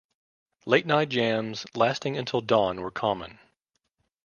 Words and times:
Late-night 0.65 1.09
jams 1.09 1.67
lasting 1.75 2.17
until 2.17 2.41
dawn 2.41 2.81
were 2.81 2.89
common. 2.89 3.37